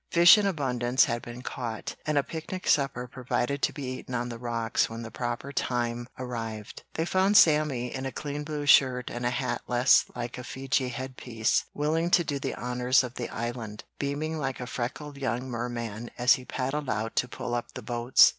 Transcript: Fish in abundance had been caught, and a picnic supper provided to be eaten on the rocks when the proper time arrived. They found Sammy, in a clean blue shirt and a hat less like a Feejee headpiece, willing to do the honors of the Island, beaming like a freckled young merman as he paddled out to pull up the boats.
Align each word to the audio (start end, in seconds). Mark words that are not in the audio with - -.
Fish 0.09 0.35
in 0.35 0.47
abundance 0.47 1.05
had 1.05 1.21
been 1.21 1.43
caught, 1.43 1.95
and 2.07 2.17
a 2.17 2.23
picnic 2.23 2.67
supper 2.67 3.07
provided 3.07 3.61
to 3.61 3.71
be 3.71 3.83
eaten 3.83 4.15
on 4.15 4.29
the 4.29 4.39
rocks 4.39 4.89
when 4.89 5.03
the 5.03 5.11
proper 5.11 5.51
time 5.51 6.07
arrived. 6.17 6.81
They 6.95 7.05
found 7.05 7.37
Sammy, 7.37 7.93
in 7.93 8.07
a 8.07 8.11
clean 8.11 8.43
blue 8.43 8.65
shirt 8.65 9.11
and 9.11 9.27
a 9.27 9.29
hat 9.29 9.61
less 9.67 10.05
like 10.15 10.39
a 10.39 10.43
Feejee 10.43 10.89
headpiece, 10.89 11.65
willing 11.75 12.09
to 12.09 12.23
do 12.23 12.39
the 12.39 12.55
honors 12.55 13.03
of 13.03 13.13
the 13.13 13.29
Island, 13.29 13.83
beaming 13.99 14.39
like 14.39 14.59
a 14.59 14.65
freckled 14.65 15.17
young 15.17 15.47
merman 15.47 16.09
as 16.17 16.33
he 16.33 16.45
paddled 16.45 16.89
out 16.89 17.15
to 17.17 17.27
pull 17.27 17.53
up 17.53 17.75
the 17.75 17.83
boats. 17.83 18.29